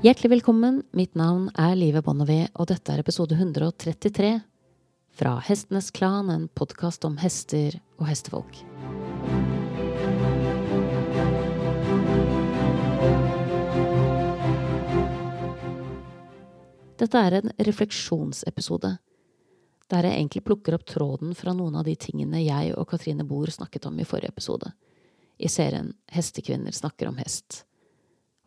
Hjertelig 0.00 0.30
velkommen, 0.30 0.78
mitt 0.96 1.12
navn 1.14 1.50
er 1.60 1.74
Live 1.76 2.00
Bonnevie, 2.00 2.46
og 2.56 2.70
dette 2.70 2.88
er 2.88 3.02
episode 3.02 3.36
133 3.36 4.30
fra 5.12 5.34
Hestenes 5.44 5.90
Klan, 5.92 6.30
en 6.32 6.46
podkast 6.56 7.04
om 7.04 7.18
hester 7.20 7.76
og 8.00 8.08
hestefolk. 8.08 8.62
Dette 16.96 17.20
er 17.28 17.40
en 17.42 17.52
refleksjonsepisode, 17.60 18.96
der 19.92 20.08
jeg 20.08 20.16
egentlig 20.16 20.46
plukker 20.48 20.80
opp 20.80 20.88
tråden 20.88 21.36
fra 21.36 21.52
noen 21.52 21.76
av 21.76 21.84
de 21.84 22.00
tingene 22.00 22.40
jeg 22.40 22.72
og 22.72 22.88
Katrine 22.88 23.28
Bohr 23.28 23.52
snakket 23.52 23.92
om 23.92 24.00
i 24.00 24.08
forrige 24.08 24.32
episode, 24.32 24.72
i 25.36 25.52
serien 25.52 25.92
Hestekvinner 26.08 26.72
snakker 26.72 27.12
om 27.12 27.20
hest. 27.20 27.66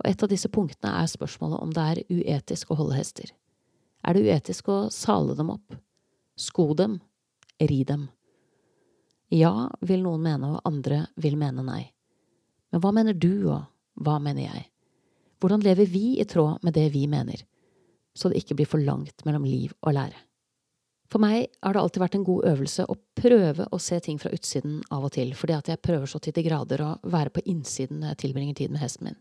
Og 0.01 0.09
et 0.09 0.25
av 0.25 0.31
disse 0.31 0.49
punktene 0.49 0.95
er 1.01 1.11
spørsmålet 1.11 1.61
om 1.61 1.71
det 1.73 1.85
er 1.91 2.03
uetisk 2.09 2.71
å 2.71 2.77
holde 2.79 2.97
hester. 2.97 3.29
Er 4.03 4.15
det 4.15 4.25
uetisk 4.25 4.69
å 4.71 4.79
sale 4.91 5.35
dem 5.37 5.53
opp? 5.53 5.77
Sko 6.39 6.73
dem? 6.77 6.97
Ri 7.61 7.83
dem? 7.87 8.07
Ja, 9.33 9.69
vil 9.81 10.03
noen 10.03 10.25
mene, 10.25 10.55
og 10.55 10.67
andre 10.67 11.05
vil 11.21 11.37
mene 11.39 11.63
nei. 11.65 11.83
Men 12.73 12.81
hva 12.83 12.91
mener 12.93 13.15
du, 13.17 13.47
og 13.53 14.03
hva 14.03 14.19
mener 14.21 14.47
jeg? 14.47 14.67
Hvordan 15.41 15.63
lever 15.65 15.89
vi 15.89 16.19
i 16.21 16.25
tråd 16.29 16.63
med 16.63 16.75
det 16.77 16.89
vi 16.93 17.07
mener, 17.09 17.41
så 18.15 18.29
det 18.29 18.43
ikke 18.43 18.57
blir 18.59 18.69
for 18.69 18.81
langt 18.81 19.25
mellom 19.27 19.45
liv 19.47 19.73
og 19.81 19.95
lære? 19.97 20.19
For 21.13 21.21
meg 21.21 21.51
har 21.61 21.75
det 21.75 21.81
alltid 21.81 22.01
vært 22.01 22.15
en 22.17 22.25
god 22.25 22.45
øvelse 22.49 22.85
å 22.89 22.95
prøve 23.19 23.67
å 23.69 23.79
se 23.81 23.99
ting 24.01 24.17
fra 24.21 24.31
utsiden 24.33 24.79
av 24.89 25.03
og 25.05 25.13
til, 25.13 25.33
fordi 25.37 25.53
at 25.53 25.69
jeg 25.69 25.81
prøver 25.85 26.09
så 26.09 26.21
til 26.23 26.33
de 26.33 26.45
grader 26.47 26.81
å 26.81 26.95
være 27.05 27.33
på 27.35 27.43
innsiden 27.53 27.99
når 28.01 28.15
jeg 28.15 28.21
tilbringer 28.23 28.57
tid 28.57 28.73
med 28.73 28.81
hesten 28.81 29.09
min. 29.09 29.19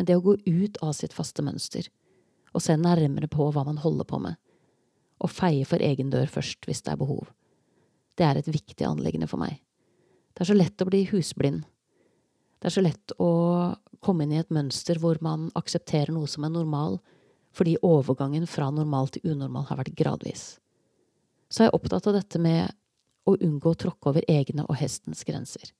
Men 0.00 0.08
det 0.08 0.16
å 0.16 0.22
gå 0.24 0.38
ut 0.40 0.78
av 0.80 0.94
sitt 0.96 1.12
faste 1.12 1.44
mønster, 1.44 1.84
og 2.56 2.64
se 2.64 2.72
nærmere 2.80 3.28
på 3.28 3.50
hva 3.52 3.66
man 3.68 3.82
holder 3.82 4.08
på 4.08 4.22
med, 4.24 4.38
og 5.20 5.28
feie 5.28 5.66
for 5.68 5.84
egen 5.84 6.08
dør 6.10 6.30
først 6.32 6.64
hvis 6.64 6.80
det 6.86 6.94
er 6.94 7.02
behov, 7.02 7.28
det 8.16 8.24
er 8.24 8.40
et 8.40 8.48
viktig 8.48 8.86
anliggende 8.88 9.28
for 9.28 9.42
meg. 9.42 9.60
Det 10.32 10.46
er 10.46 10.48
så 10.48 10.56
lett 10.56 10.80
å 10.80 10.88
bli 10.88 11.02
husblind. 11.12 11.66
Det 12.60 12.70
er 12.70 12.74
så 12.74 12.82
lett 12.84 13.12
å 13.20 13.30
komme 14.00 14.24
inn 14.24 14.32
i 14.32 14.40
et 14.40 14.52
mønster 14.52 14.96
hvor 15.00 15.20
man 15.24 15.50
aksepterer 15.60 16.12
noe 16.16 16.28
som 16.28 16.48
er 16.48 16.54
normal, 16.56 16.98
fordi 17.52 17.76
overgangen 17.84 18.48
fra 18.48 18.72
normal 18.72 19.12
til 19.12 19.34
unormal 19.34 19.68
har 19.68 19.82
vært 19.82 19.96
gradvis 20.00 20.54
så 21.50 21.64
er 21.64 21.68
jeg 21.68 21.76
opptatt 21.76 22.06
av 22.06 22.16
dette 22.16 22.40
med 22.42 22.70
å 23.28 23.34
unngå 23.34 23.72
å 23.72 23.78
tråkke 23.78 24.12
over 24.12 24.26
egne 24.30 24.64
og 24.68 24.78
hestens 24.78 25.24
grenser. 25.26 25.72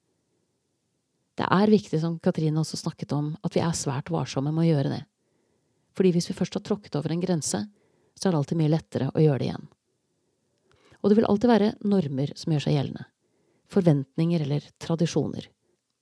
Det 1.41 1.47
er 1.49 1.71
viktig, 1.73 1.97
som 2.03 2.19
Katrine 2.21 2.61
også 2.61 2.77
snakket 2.77 3.15
om, 3.17 3.31
at 3.41 3.55
vi 3.57 3.63
er 3.65 3.77
svært 3.77 4.11
varsomme 4.13 4.51
med 4.53 4.67
å 4.67 4.73
gjøre 4.75 4.91
det. 4.93 5.05
Fordi 5.97 6.11
hvis 6.13 6.29
vi 6.29 6.37
først 6.37 6.59
har 6.59 6.65
tråkket 6.67 6.99
over 7.01 7.15
en 7.15 7.23
grense, 7.23 7.63
så 8.13 8.29
er 8.29 8.35
det 8.35 8.41
alltid 8.43 8.61
mye 8.61 8.73
lettere 8.75 9.09
å 9.15 9.23
gjøre 9.25 9.39
det 9.41 9.49
igjen. 9.49 9.65
Og 11.01 11.09
det 11.09 11.17
vil 11.17 11.29
alltid 11.31 11.49
være 11.49 11.71
normer 11.89 12.35
som 12.37 12.53
gjør 12.53 12.67
seg 12.67 12.77
gjeldende. 12.77 13.07
Forventninger 13.73 14.45
eller 14.45 14.69
tradisjoner. 14.85 15.49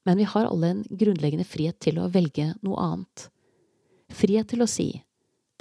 Men 0.09 0.19
vi 0.19 0.27
har 0.27 0.51
alle 0.51 0.75
en 0.75 0.85
grunnleggende 0.91 1.47
frihet 1.47 1.79
til 1.87 2.03
å 2.03 2.11
velge 2.11 2.51
noe 2.67 2.83
annet. 2.83 3.29
Frihet 4.11 4.51
til 4.51 4.67
å 4.67 4.71
si 4.71 4.91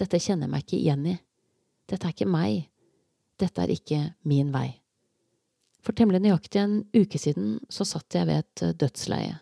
dette 0.02 0.18
kjenner 0.18 0.48
jeg 0.48 0.56
meg 0.56 0.66
ikke 0.66 0.80
igjen 0.82 1.10
i. 1.14 1.18
Dette 1.86 2.10
er 2.10 2.18
ikke 2.18 2.30
meg. 2.34 2.64
Dette 3.38 3.62
er 3.62 3.78
ikke 3.78 4.06
min 4.26 4.50
vei. 4.54 4.72
For 5.86 5.94
temmelig 5.94 6.26
nøyaktig 6.26 6.64
en 6.64 6.80
uke 6.98 7.22
siden 7.22 7.60
så 7.70 7.86
satt 7.86 8.18
jeg 8.18 8.26
ved 8.26 8.42
et 8.42 8.80
dødsleie. 8.82 9.38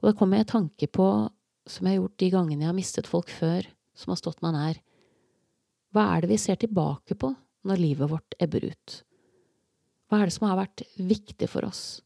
Og 0.00 0.08
da 0.08 0.16
kommer 0.16 0.40
jeg 0.40 0.48
i 0.48 0.52
tanke 0.54 0.88
på, 0.88 1.06
som 1.68 1.86
jeg 1.86 1.96
har 1.96 2.02
gjort 2.02 2.20
de 2.22 2.30
gangene 2.32 2.64
jeg 2.64 2.72
har 2.72 2.76
mistet 2.78 3.10
folk 3.10 3.30
før, 3.32 3.68
som 3.94 4.12
har 4.12 4.20
stått 4.20 4.40
meg 4.44 4.56
nær, 4.56 4.80
hva 5.90 6.06
er 6.14 6.22
det 6.22 6.30
vi 6.30 6.38
ser 6.38 6.58
tilbake 6.60 7.16
på 7.18 7.32
når 7.66 7.80
livet 7.82 8.10
vårt 8.10 8.36
ebber 8.38 8.68
ut? 8.70 9.00
Hva 10.08 10.20
er 10.20 10.30
det 10.30 10.34
som 10.36 10.46
har 10.48 10.58
vært 10.58 10.84
viktig 10.96 11.48
for 11.50 11.66
oss? 11.66 12.00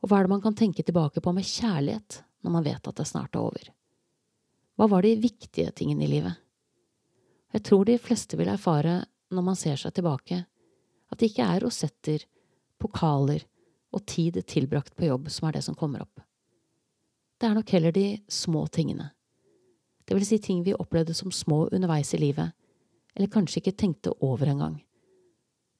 Og 0.00 0.08
hva 0.08 0.18
er 0.18 0.26
det 0.26 0.34
man 0.34 0.42
kan 0.44 0.56
tenke 0.56 0.84
tilbake 0.86 1.22
på 1.22 1.32
med 1.34 1.46
kjærlighet 1.48 2.20
når 2.44 2.54
man 2.54 2.66
vet 2.66 2.88
at 2.90 3.00
det 3.00 3.06
snart 3.08 3.34
er 3.34 3.42
over? 3.42 3.70
Hva 4.74 4.88
var 4.90 5.06
de 5.06 5.14
viktige 5.18 5.74
tingene 5.74 6.06
i 6.06 6.10
livet? 6.10 6.38
Jeg 7.54 7.62
tror 7.66 7.84
de 7.86 7.98
fleste 8.02 8.38
vil 8.38 8.50
erfare 8.50 9.00
når 9.34 9.46
man 9.46 9.58
ser 9.58 9.78
seg 9.78 9.94
tilbake, 9.94 10.40
at 11.10 11.20
det 11.20 11.30
ikke 11.30 11.46
er 11.46 11.62
rosetter, 11.62 12.24
pokaler 12.82 13.44
og 13.94 14.02
tid 14.10 14.40
tilbrakt 14.50 14.94
på 14.98 15.06
jobb 15.06 15.30
som 15.30 15.48
er 15.48 15.58
det 15.58 15.64
som 15.66 15.78
kommer 15.78 16.02
opp. 16.02 16.23
Det 17.40 17.48
er 17.48 17.54
nok 17.54 17.70
heller 17.74 17.92
de 17.92 18.08
små 18.30 18.66
tingene, 18.72 19.10
det 20.04 20.14
vil 20.14 20.26
si 20.26 20.38
ting 20.38 20.62
vi 20.62 20.74
opplevde 20.74 21.14
som 21.14 21.32
små 21.32 21.68
underveis 21.72 22.14
i 22.14 22.20
livet, 22.20 22.52
eller 23.14 23.32
kanskje 23.32 23.62
ikke 23.62 23.76
tenkte 23.78 24.12
over 24.20 24.50
engang, 24.52 24.76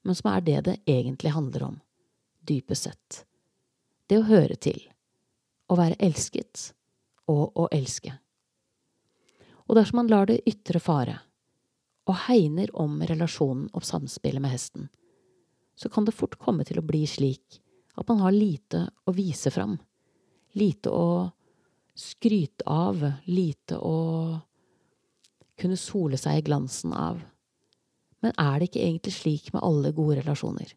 men 0.03 0.16
som 0.16 0.31
er 0.32 0.44
det 0.44 0.60
det 0.69 0.76
egentlig 0.88 1.34
handler 1.34 1.66
om, 1.69 1.76
dypest 2.41 2.88
sett. 2.88 3.25
Det 4.09 4.20
å 4.20 4.28
høre 4.28 4.56
til, 4.56 4.81
å 5.69 5.76
være 5.76 5.98
elsket 6.00 6.70
og 7.28 7.56
å 7.56 7.69
elske. 7.72 8.12
Og 9.64 9.76
dersom 9.76 10.03
man 10.03 10.10
lar 10.12 10.28
det 10.28 10.43
ytre 10.48 10.81
fare, 10.81 11.19
og 12.04 12.20
hegner 12.26 12.69
om 12.76 12.98
relasjonen 13.00 13.70
og 13.72 13.84
samspillet 13.84 14.43
med 14.44 14.53
hesten, 14.53 14.88
så 15.75 15.88
kan 15.88 16.04
det 16.04 16.16
fort 16.16 16.37
komme 16.38 16.64
til 16.69 16.78
å 16.78 16.84
bli 16.87 17.03
slik 17.09 17.60
at 17.97 18.09
man 18.09 18.20
har 18.20 18.34
lite 18.34 18.87
å 19.09 19.14
vise 19.16 19.50
fram, 19.50 19.78
lite 20.53 20.93
å 20.93 21.06
skryte 21.94 22.66
av, 22.66 23.00
lite 23.25 23.78
å 23.78 24.41
kunne 25.60 25.78
sole 25.78 26.19
seg 26.19 26.41
i 26.41 26.44
glansen 26.49 26.93
av. 26.93 27.22
Men 28.25 28.34
er 28.41 28.59
det 28.59 28.71
ikke 28.71 28.82
egentlig 28.82 29.15
slik 29.15 29.53
med 29.55 29.62
alle 29.62 29.93
gode 29.94 30.19
relasjoner, 30.22 30.75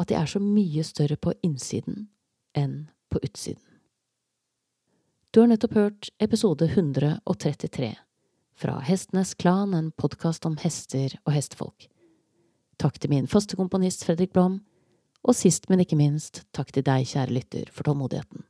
at 0.00 0.10
de 0.10 0.16
er 0.18 0.28
så 0.28 0.40
mye 0.42 0.84
større 0.84 1.16
på 1.16 1.34
innsiden 1.46 2.08
enn 2.56 2.88
på 3.12 3.22
utsiden? 3.22 3.62
Du 5.30 5.40
har 5.40 5.50
nettopp 5.52 5.76
hørt 5.78 6.10
episode 6.18 6.66
133 6.66 7.92
fra 8.60 8.80
Hestenes 8.82 9.36
Klan, 9.38 9.74
en 9.74 9.92
podkast 9.94 10.44
om 10.44 10.58
hester 10.60 11.14
og 11.22 11.32
hestefolk. 11.36 11.86
Takk 12.82 12.98
til 12.98 13.12
min 13.14 13.30
faste 13.30 13.56
komponist 13.56 14.02
Fredrik 14.08 14.34
Blom, 14.34 14.58
og 15.22 15.36
sist, 15.36 15.68
men 15.70 15.84
ikke 15.84 16.00
minst, 16.00 16.42
takk 16.56 16.72
til 16.74 16.84
deg, 16.84 17.06
kjære 17.06 17.36
lytter, 17.36 17.70
for 17.72 17.86
tålmodigheten. 17.86 18.49